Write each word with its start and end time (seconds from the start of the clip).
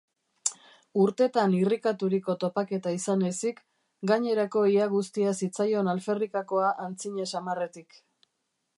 Urtetan 1.01 1.51
irrikaturiko 1.57 2.35
topaketa 2.45 2.95
izan 2.99 3.27
ezik, 3.29 3.61
gainerako 4.13 4.67
ia 4.77 4.89
guztia 4.97 5.37
zitzaion 5.43 5.95
alferrikakoa 5.97 6.77
antzina 6.89 7.33
samarretik. 7.37 8.05